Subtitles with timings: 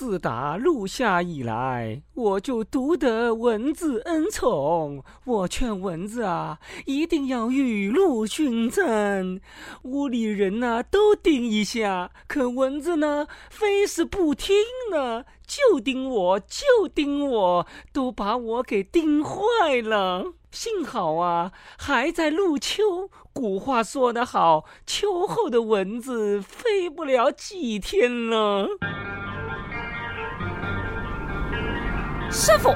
[0.00, 5.04] 自打入夏以来，我就独得蚊子恩宠。
[5.26, 9.38] 我劝蚊子啊，一定要雨露均沾。
[9.82, 14.56] 屋里人呢都叮一下，可蚊子呢非是不听
[14.90, 20.32] 呢，就叮我，就叮我，都把我给叮坏了。
[20.50, 23.10] 幸好啊，还在入秋。
[23.34, 28.66] 古话说得好，秋后的蚊子飞不了几天了。
[32.30, 32.74] 师傅，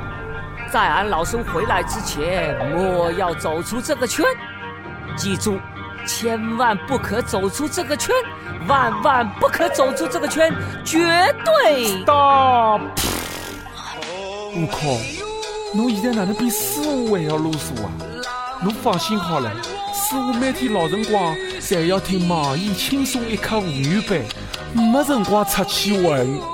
[0.72, 4.24] 在俺老孙回来之前，莫要走出这个圈。
[5.16, 5.60] 记住，
[6.04, 8.12] 千万不可走出这个圈，
[8.66, 10.52] 万万不可走出这个圈，
[10.84, 11.06] 绝
[11.44, 12.02] 对。
[12.04, 12.74] 大！
[14.56, 15.00] 悟空，
[15.72, 17.90] 侬现在哪能比师傅还要啰嗦啊？
[18.60, 19.50] 侬放心好了，
[19.92, 24.20] 师傅每天老辰光侪要听网易轻松一刻无语版，
[24.74, 26.53] 没辰光出去混。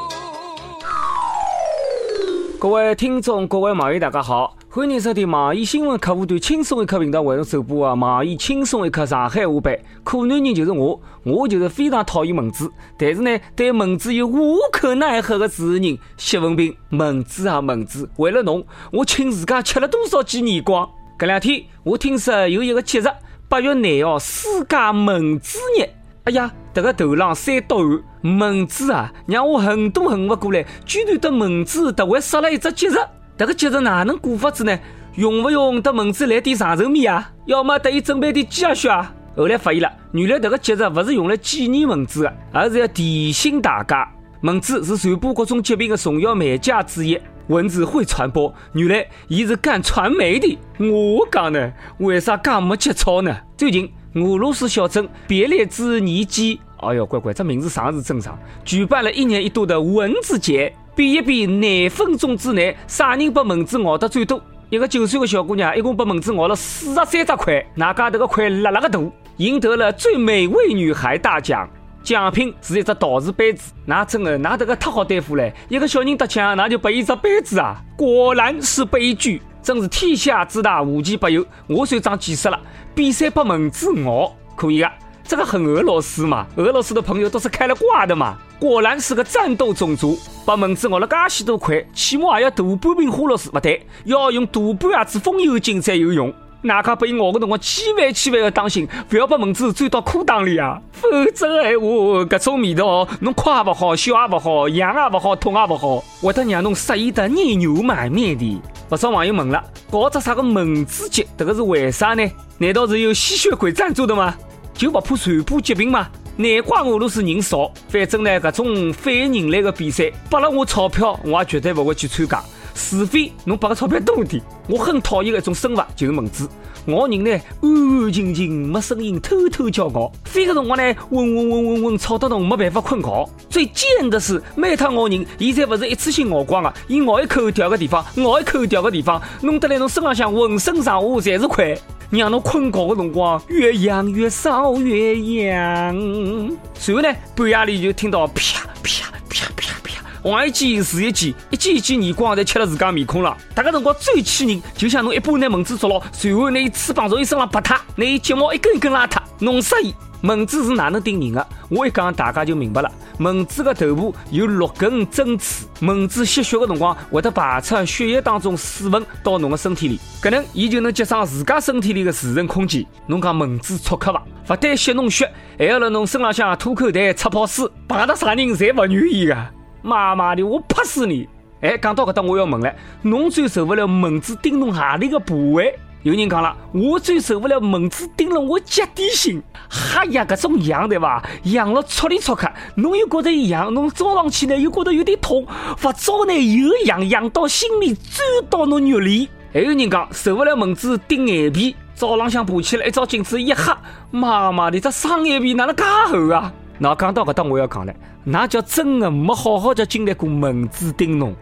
[2.60, 9.78] 各位听众，各位网友，大家好，欢迎收听网易新闻客户端轻松一刻频道为侬首播的网易轻松一刻上海话版。
[10.04, 16.76] 可男人就是我，我就是非常讨厌蚊子，但是呢，对蚊子有无可奈何的主持人谢文斌。
[16.90, 18.62] 蚊子啊蚊子，为了侬，
[18.92, 20.86] 我请自家吃了多少记耳光？
[21.18, 23.06] 这两天我听说有一个节日，
[23.48, 25.88] 八月廿号世界蚊子日。
[26.24, 28.02] 哎呀，这个头浪三刀汗，
[28.38, 32.94] 蚊子啊，让我恨都恨不过来，居然得蚊子特会杀了一只节日。
[33.36, 34.78] 这个节日哪能过法子呢？
[35.16, 37.32] 用不用得蚊子来点长寿面啊？
[37.46, 39.12] 要么得伊准备点鸡鸭血啊？
[39.36, 44.08] 后来发现了，原来这个节日不是用来纪念蚊子的，而是要提醒大家，
[44.42, 47.18] 蚊子是传播各种疾病的重要媒介之一。
[47.48, 50.56] 蚊子会传播，原来伊是干传媒的。
[50.78, 53.36] 我讲呢，为啥咁没节操呢？
[53.56, 53.90] 最近。
[54.14, 58.36] 俄罗斯小镇别列兹尼基，哎呦，乖乖，这名字上是正常。
[58.64, 64.42] 举办了一年一度的蚊子节，比一比廿分钟之内啥人被蚊子咬得最多。
[64.68, 68.98] 一个九岁的小姑娘一共被蚊子咬了四十三只块，哪家这个块辣辣个大，
[69.36, 71.68] 赢得了最美味女孩大奖。
[72.02, 75.48] 奖品是一只陶瓷杯子，那真的，那这个太好对付了。
[75.68, 77.76] 一个小人得奖，那就拨一只杯子啊！
[77.96, 79.40] 果然是悲剧。
[79.62, 81.44] 真是天下之大，无奇不有。
[81.66, 82.58] 我算长见识了，
[82.94, 84.92] 比赛把蚊子咬可以啊，
[85.24, 86.46] 这个很俄罗斯嘛。
[86.56, 88.36] 俄罗斯的朋友都是开了挂的嘛。
[88.58, 96.30] 果然是个战斗种族，把蚊子咬了噶许多块，起码也要大半瓶花露水，不对，要用大半牙子风油精才有用。
[96.62, 100.80] 哪怕被咬的辰光，千万千万要当心，不要把蚊子钻到裤裆里啊！
[100.92, 108.60] 否则的闲话，搿种味道，侬哭也不好，笑也不好，痒也不好，痛也不好，会得让侬失意得泪流满面的。
[108.88, 112.22] 不少网友问了，搞只啥个蚊子节，这个是为啥呢？
[112.58, 114.34] 难道是有吸血鬼赞助的吗？
[114.74, 116.08] 就不怕传播疾病吗？
[116.36, 117.70] 难怪俄罗斯人少。
[117.88, 122.42] 反正呢，搿种反人类的比赛，拨了我钞票，我也绝对不会去参加。
[122.74, 126.48] 除非侬拨个钞票多一点，我很讨厌的一种生物就是蚊子，
[126.86, 127.30] 咬人呢
[127.62, 133.28] 安安静静没声音，偷偷叫咬，飞个辰光呢嗡嗡嗡嗡嗡，吵得侬没办法困觉。
[133.48, 141.76] 最贱的是每趟咬人，伊才不是一次性咬光啊，伊咬一口掉个地方，咬一口掉个地方，弄得来侬身浪向浑身上下侪是块，
[142.10, 146.56] 让侬困觉的辰光越痒越烧越痒。
[146.74, 148.42] 随后呢，半夜里就听到啪
[148.82, 149.79] 啪啪啪。
[150.24, 153.36] 望一记是一记，一记一记耳光，侪吃了自家面孔了。
[153.54, 159.94] 迭个辰光最气人，就像侬一把拿蚊子捉牢，随后拿伊翅膀从伊身上拔脱，拿伊睫毛一根一根拉脱，弄死伊。
[160.22, 161.46] 蚊子是哪能叮人的？
[161.70, 162.92] 我一讲大家就明白了。
[163.20, 172.84] 蚊子的头部有六根针刺，蚊子吸血的辰光会得排出血液当中水分到侬的身体里，搿能伊就能节省自家身体里的储存空间。
[173.06, 174.22] 侬讲蚊子错克伐？
[174.50, 179.34] 勿但吸侬血，还要辣侬身浪向吐口痰、擦泡屎，碰到啥人侪勿愿意的。
[179.82, 181.28] 妈妈的，我拍死你！
[181.60, 185.78] 哎，讲到搿搭，我要问了，侬最受不了蚊子叮侬何里个部位？
[186.02, 189.42] 有人讲了，我最受不了蚊子叮了我脚底心。
[189.68, 191.22] 哈呀，搿种痒对伐？
[191.44, 195.46] 痒了戳里戳克，侬又觉得痒，侬早上起来又觉得有点痛，
[195.84, 199.28] 勿早呢又痒，痒到心里钻到侬肉里。
[199.52, 203.76] 还有人讲受不了蚊子叮眼皮，早浪向爬起来一照镜子一吓，
[204.10, 206.50] 妈妈的，这双眼皮哪能介厚啊？
[206.82, 207.92] 那讲到搿搭，我要讲了。
[208.24, 211.34] 那叫真的没好好叫经历过蚊子叮侬，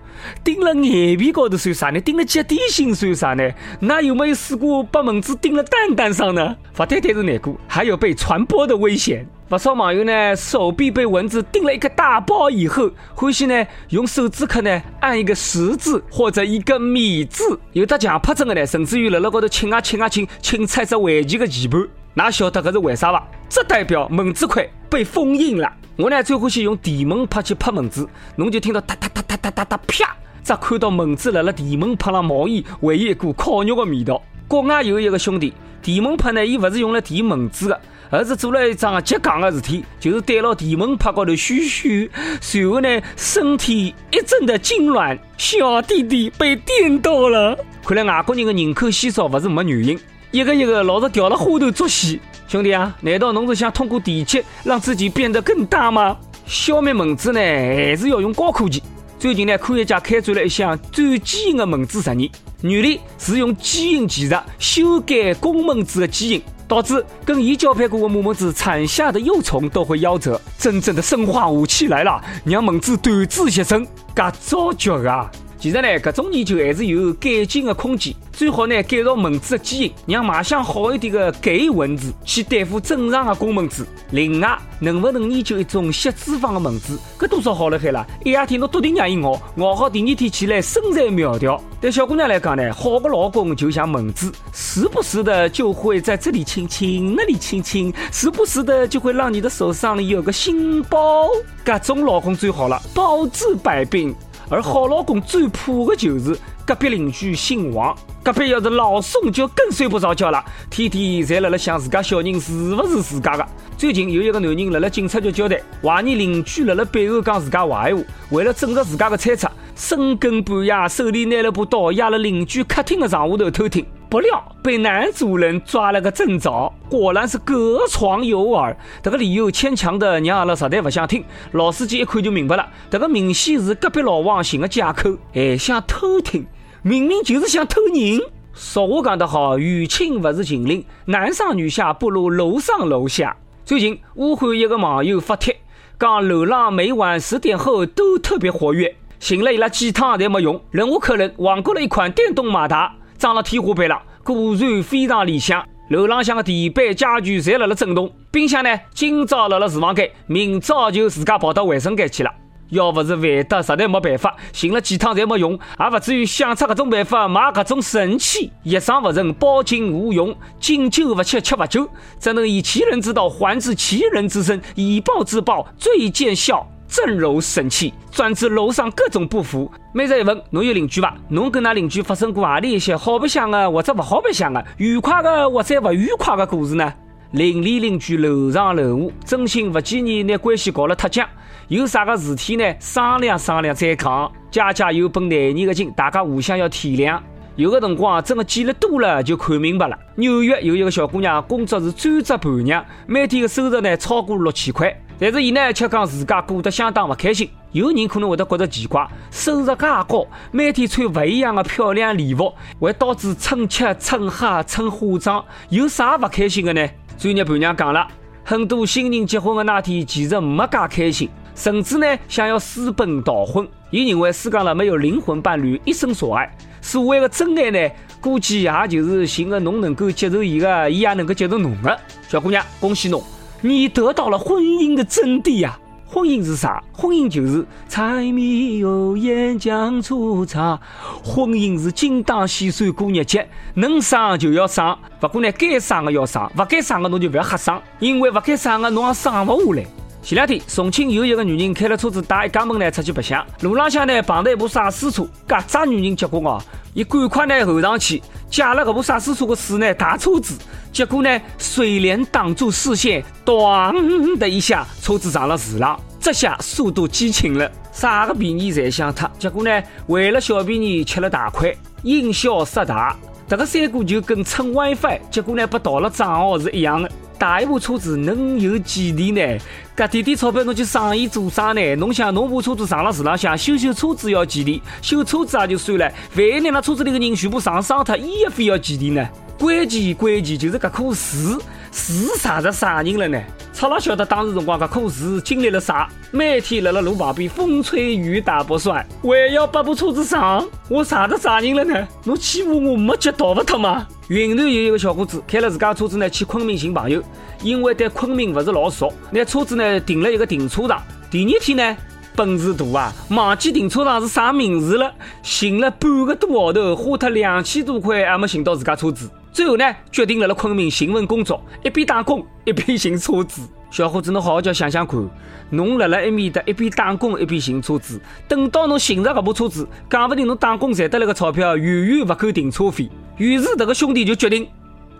[0.42, 2.00] 叮了眼皮高头算啥呢？
[2.00, 3.48] 叮了脚底心算啥呢？
[3.78, 6.56] 那有没有试过把蚊子叮了蛋蛋上呢？
[6.74, 9.24] 不单单是难过，还有被传播的危险。
[9.48, 21.88] 不少网友呢，手臂被蚊子叮了一个大包以后，欢喜呢用手指壳呢按一个十字或者一个米字，有的强迫症的呢，甚至于辣辣高头亲啊亲啊亲，亲出一只围棋的棋盘。
[22.18, 23.24] 那晓得搿是为啥伐？
[23.48, 25.72] 这代表门子块被封印了。
[25.94, 34.20] 我呢最欢喜用电门拍去拍门子，侬就听到哒哒哒哒哒哒哒啪，只看到门子辣辣电门拍上冒烟，还有一股烤肉的味道。
[34.48, 37.80] 国外有一个兄弟，电门拍呢，伊勿是用来电门子的。
[38.10, 42.10] 而是做了一桩极戆的事体，就是对牢电门拍高头嘘嘘，
[42.40, 47.56] 随后呢，身体一阵的痉挛，小弟弟被电到了。
[47.84, 52.20] 看来外国人的人口稀少不是没原因，一个一个老是掉了花头作戏。
[52.46, 56.16] 兄弟啊，难道侬是想通过电击让自己变得更大吗？
[56.46, 58.82] 消灭蚊子呢，还是要用高科技。
[59.18, 62.30] 最近呢，科学家开展了一项转基因的蚊子实验，
[62.62, 66.42] 原理是用基因技术修改公蚊子的基因。
[66.68, 75.30] 导致跟伊交配过的母蚊子产下的幼虫都会夭折，真正的生化武器来了，让蚊子短暂牺牲，噶早绝啊！
[75.58, 78.14] 其实呢，搿种研究还是有改进的空间。
[78.32, 83.84] 最好呢，改造蚊子的基因，让卖相好一点的改蚊子去对付正常的公蚊子。
[84.12, 86.96] 另外，能不能研究一种吸脂肪的蚊子？
[87.18, 91.60] 搿多少好了海了，一夜天侬笃定让伊咬，咬好第二天起来身材苗条。
[91.80, 101.28] 对小姑娘来讲呢，好的老公就像蚊子，时不时的就会在这里亲亲，那里亲亲，时不时的就会让你的手上有个新包。
[101.64, 104.14] 搿种老公最好了，包治百病。
[104.50, 106.34] 而好老公最怕的就是
[106.64, 113.46] 隔壁邻居姓王，隔壁要是老宋就更睡不着觉了，天天侪辣辣想自家小人是不是自家的。
[113.76, 123.84] 最近有一个男人辣辣警察局交代，怀疑邻居辣辣背后讲自家坏话，为了证实自家的猜测，深更半夜手里拿了把刀压了邻居客厅的床下头偷听。
[124.10, 128.74] 不料被男主人抓了个正着，果然是隔床有耳。
[129.02, 131.22] 这个理由牵强的让阿拉实在不想听。
[131.52, 136.46] 老司机一看就明白了，这个明显是隔壁老王寻个借口，还想偷听，
[136.82, 138.20] 明明就是想偷人。
[138.54, 143.36] 俗话讲得好，远亲不是近邻，男上女下不如楼上楼下。
[143.66, 145.54] 最近武汉一个网友发帖，
[146.00, 150.58] 讲楼浪每晚十点后都特别活跃，寻了伊拉几趟侪没用。
[150.70, 152.94] 忍无可忍网购了一款电动马达。
[153.18, 155.66] 装了天花板了，果然非常理想。
[155.90, 162.30] 楼浪向的地板、家具侪辣辣震动，冰箱呢，今朝辣辣厨房间，明朝就自家跑到卫生间去了。
[162.68, 168.52] 要不是烦得实在没办法，寻了几趟侪没用，也不至于想出搿种办法买搿种神器。
[168.62, 171.88] 一伤不成，报警无用，敬酒不吃吃罚酒，
[172.20, 176.68] 只能以其人之道还治其人之身，以暴制暴最见效。
[176.88, 179.70] 真柔神器，专治楼上各种不服。
[179.92, 181.14] 每日一问，侬有邻居伐？
[181.28, 186.92] 侬跟那邻居发生过何里一些好白相的或者不好白相的、愉快的或者不愉快的故事呢？
[187.32, 191.28] 邻里邻居楼上楼下，真心不建议拿关系搞了太僵。
[191.68, 192.64] 有啥个事体呢？
[192.80, 194.32] 商量商量再讲。
[194.50, 197.20] 家家有本难念的经，大家互相要体谅。
[197.56, 199.98] 有个辰光真的见了多了，就看明白了。
[200.14, 204.98] 纽约有一个小姑娘，工作是专职伴娘，每天的收入呢超过六千块。
[205.20, 207.50] 但是伊呢，却讲自家过得相当不开心。
[207.72, 209.74] 有人可能会得觉得奇怪，收入介
[210.08, 216.88] 高，每天穿不一样的漂亮礼服，会导致蹭吃蹭喝蹭化妆，有啥不开心的呢？
[217.18, 218.06] 专业伴娘讲了，
[218.44, 223.68] 很多新人结婚的那天其实没介开心，甚至呢想要私奔逃婚。
[223.90, 226.50] 伊认为世界上没有灵魂伴侣一生所爱，
[226.80, 232.00] 所谓的真爱呢，估计也就是寻个侬能够接受伊个，伊也能够接受侬的。
[232.28, 233.22] 小姑娘，恭喜侬！
[233.60, 235.78] 你得到了婚姻的真谛呀！
[236.06, 236.82] 婚姻是啥？
[236.92, 240.80] 婚姻就是柴米油盐酱醋茶。
[241.24, 244.96] 婚姻是精打细算过日节，能生就要生。
[245.20, 249.86] 不过呢，该生的要生，不该生的侬就不要瞎生，因为不该生的侬也生不下来。
[250.28, 256.60] 前两天，重庆有一个女人开了车子带一家门呢出去白相，路浪向呢碰到一部洒水车，搿只女人结棍哦，
[256.92, 260.58] 伊赶快呢后上去，借了搿部洒水车的水呢打车子。
[260.92, 265.98] 结果呢，水帘挡住视线，咣的一下，车子撞了树上。
[266.20, 269.30] 这下速度激情了，啥个便宜侪想脱。
[269.38, 273.16] 结果呢，为了小便宜吃了大亏，因小失大。
[273.48, 277.10] 这个三哥就跟蹭 WiFi，结果呢，被盗了账号是一样的。
[277.38, 279.58] 大一部车子能有几钿呢？
[279.98, 281.96] 搿点点钞票侬去生意做啥呢？
[281.96, 284.80] 侬想，侬部车子撞了树浪向，修修车子要几钿？
[285.02, 289.28] 修车子也就算了，万一那车子里的人全部撞伤脱，医药费要几钿呢？
[289.58, 293.42] 关键关键就是搿棵树，树杀着啥人了呢？
[293.72, 296.08] 操哪晓得当时辰光搿棵树经历了啥？
[296.30, 302.06] 每天辣辣路旁边风吹雨打不算，还要把部车子上，我杀着啥人了呢？
[302.22, 304.06] 侬欺负我没脚逃不脱吗？
[304.28, 307.22] 云南有一个小伙子开了自家车子呢去昆明寻朋友，
[307.62, 311.02] 因为对昆明不是老熟，拿车子呢停了一个停车场。
[311.30, 311.96] 第二天呢，
[312.36, 313.12] 本事大啊！
[313.30, 315.10] 忘记停车场是啥名字了，
[315.42, 319.30] 寻了半个多号头，花脱两千多块还没寻到自家车子。
[319.50, 323.62] 最后呢，决定了了昆明寻份工作，一边打工一边寻车子。
[323.90, 325.26] 小伙子，侬好好叫想想看，
[325.70, 333.08] 侬辣辣埃面搭一边打工一边寻车子，等到侬寻着搿部车子，讲不定侬打工赚得来个钞票远远勿够停车费。
[333.38, 334.68] 于是迭个兄弟就决定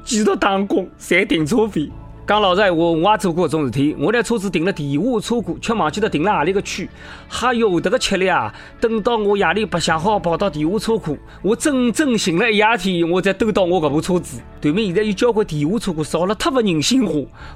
[0.05, 1.89] 继续打工赚停车费。
[2.27, 3.97] 讲老实闲话，我也做过搿种事体。
[3.99, 6.87] 我拿车子停了地下车库，却忘记了停了何里个区。
[7.27, 8.53] 哈哟，迭个吃力啊！
[8.79, 14.43] 等到我夜里白相好，跑到地下车库，我整整寻了一夜天，我才兜到我搿部车子。
[14.61, 17.13] 对面现在有交关地下车库少了太勿人性化，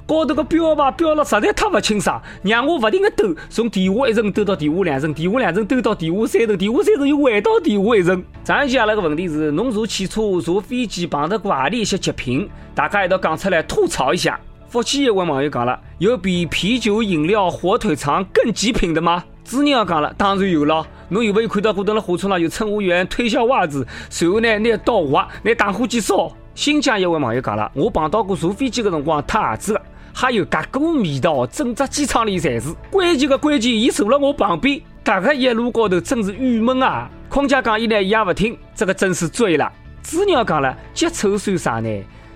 [0.07, 8.23] 高头个标牌标了实在太勿清爽，让我勿停个兜，从地下一层兜到地下两层，地下两层兜到地下三层，地下三层又回到地下一层。
[8.43, 12.49] 上一期阿拉个问题是：侬坐汽车、坐飞机碰到过何里一些极品？
[12.73, 14.39] 大家一道讲出来吐槽一下。
[14.67, 19.23] 福建一位网友讲了，有比啤酒、饮料、火腿肠更极品的吗？
[19.43, 20.87] 子人也讲了，当然有了。
[21.09, 26.31] 侬有没有看到过等辣火车上有乘务员推销袜子，随后呢拿刀划，拿打火机烧？
[26.55, 29.81] 新疆一位网友讲了，我碰到过坐飞机的辰光脱鞋子的，
[30.13, 32.71] 还有搿股味道，整只机舱里侪是。
[32.91, 37.09] 关键的关键，伊坐辣我旁边，搿个一路高头真是郁闷啊！
[37.27, 39.71] 空姐讲伊呢，伊也勿听，这个真是醉了。
[40.03, 41.89] 子人讲了，脚臭算啥呢？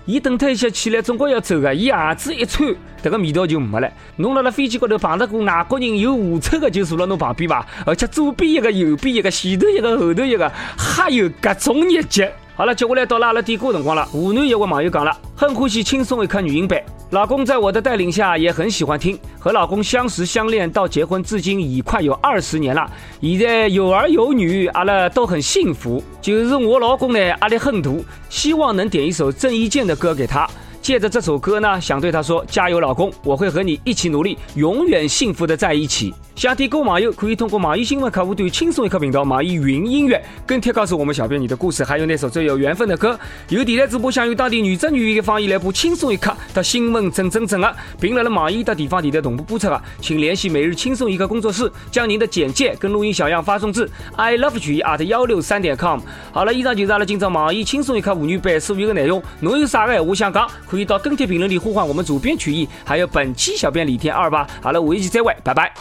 [0.05, 1.75] 伊等他一歇起来，总归要走个。
[1.75, 3.87] 伊鞋子一穿，这个味道就没了。
[4.15, 7.63] 侬辣辣飞机高头碰到过外国人有狐臭的，就坐辣侬旁边伐？
[7.85, 12.33] 而且左边一个，右边一个，前头一个，后头一个，还有各种日节。
[12.57, 14.03] 好了，接下来到了阿拉点歌辰光了。
[14.07, 16.81] 湖南一位网友讲了，很欢喜轻松一刻女音版。
[17.11, 19.15] 老公在我的带领下也很喜欢听。
[19.37, 22.89] 和老公相识相恋到结婚，至今已快有二十年了。
[23.21, 26.03] 现在有儿有女，阿拉都很幸福。
[26.19, 27.91] 就是我老公呢，压力很大，
[28.27, 30.49] 希望能点一首郑伊健的歌给他。
[30.81, 36.11] 借着这首歌呢，想对他说：加油，老公，我会和你一起努力，永远幸福的在一起。
[36.37, 43.19] 想听歌网友可以通过网易新闻客户端轻松一刻频道、网易云音乐跟帖告诉我们小编你的故事，还有那首最有缘分的歌。
[43.49, 55.99] 有电台主播想用当地女真语言的方言来播轻松一刻的新闻整整整啊，并来了网易的地方电台同步播出啊，请联系每日轻松一刻工作室，将您的简介跟录音小样发送至 i love 曲艺 at 幺六三点 com。
[56.31, 59.19] 好了，以上就是阿拉今朝网易轻松一刻妇女版所有的内容。
[59.39, 64.47] 侬有啥个话想讲，可以到跟帖评论里呼唤我们主编曲艺，还有本期小编李天二吧。
[64.61, 65.73] 好了，下一期再会，拜拜。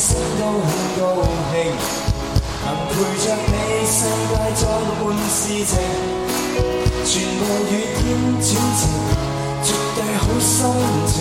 [0.00, 1.02] 一起，這時都很高
[1.52, 1.54] 兴，
[2.64, 2.90] 能陪
[3.20, 3.52] 着你，
[3.84, 4.64] 世界再
[4.96, 5.76] 換事情，
[7.04, 8.00] 全部雨天
[8.40, 8.80] 转晴，
[9.62, 10.56] 绝对好心
[11.06, 11.12] 情。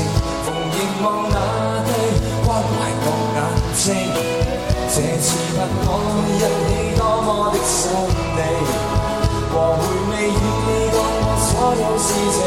[0.45, 1.35] 逢凝望那
[1.83, 1.91] 对
[2.45, 2.71] 关怀
[3.03, 3.05] 我
[3.35, 3.37] 眼
[3.75, 3.83] 睛，
[4.87, 5.85] 这次不可
[6.23, 6.41] 一起
[6.95, 7.83] 多么的順
[8.37, 8.39] 利，
[9.51, 9.77] 和回
[10.09, 12.39] 味与你共我所有事情，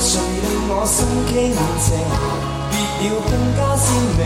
[0.00, 1.32] 谁令我心倾
[1.78, 1.86] 情？
[2.70, 3.86] 别要更加鲜
[4.18, 4.20] 明，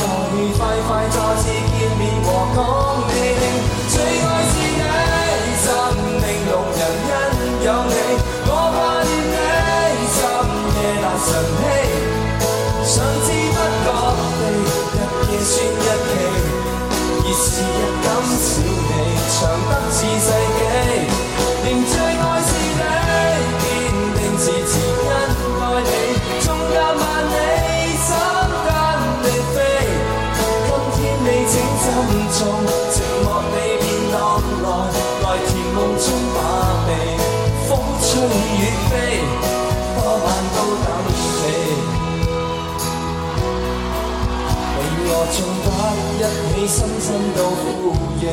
[0.00, 0.08] 期待
[0.56, 2.26] 快快再次见面和
[2.56, 2.58] 讲
[3.06, 3.12] 你。
[3.88, 4.82] 最爱是你，
[5.60, 5.66] 生
[5.96, 7.12] 命动人因
[7.64, 7.94] 有你，
[8.46, 9.36] 我掛念你，
[10.16, 10.18] 深
[10.76, 11.28] 夜難晨
[45.30, 45.66] 你我縱不
[46.18, 47.06] 一起，深深
[47.36, 47.62] 都呼
[48.20, 48.26] 應，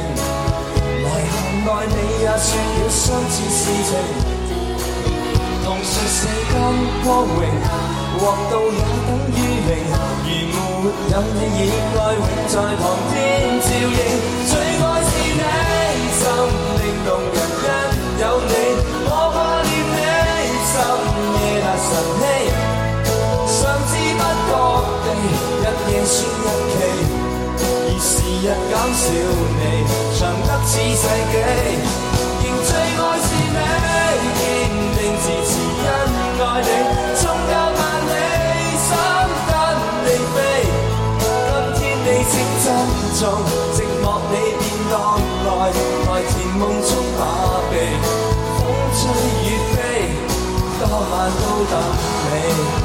[1.03, 1.37] 來行
[1.67, 3.89] 愛你也算了相似事情。
[5.63, 6.53] 同説世间
[7.03, 7.39] 光榮。
[8.17, 9.37] 獲到也等于
[9.69, 9.71] 零，
[10.25, 13.15] 如沒有你，意愛永在旁边
[13.61, 14.01] 照應。
[14.49, 14.51] 最
[14.81, 15.41] 愛是你，
[16.17, 16.19] 心
[16.79, 17.69] 靈動人因
[18.21, 18.51] 有你，
[19.05, 19.37] 我掛
[19.69, 20.01] 念你，
[20.65, 20.73] 深
[21.37, 22.46] 夜難晨曦，
[26.07, 26.77] 算日期
[27.59, 29.11] 而时日减少
[29.59, 29.61] 你
[30.17, 31.35] 长得似世纪
[32.43, 33.59] 仍最爱是你
[34.39, 34.41] 坚
[34.95, 35.51] 定自持
[35.83, 35.85] 因
[36.39, 36.69] 爱你
[37.13, 38.15] 纵有万里
[38.87, 38.89] 心
[39.49, 39.51] 跟
[40.05, 40.35] 你飞
[41.75, 42.33] 今天你请
[42.63, 42.65] 珍
[43.19, 43.21] 重
[43.75, 44.95] 寂寞你便当
[45.43, 45.49] 来
[46.07, 47.21] 来甜梦中把
[47.69, 47.75] 臂
[48.55, 48.63] 风
[48.95, 48.99] 吹
[49.43, 49.75] 雨飞
[50.79, 51.75] 多晚都等
[52.31, 52.76] 你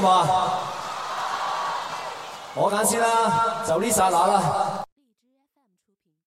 [0.00, 0.50] 好唔好？
[2.54, 3.08] 我拣先啦，
[3.66, 4.42] 就呢刹那啦。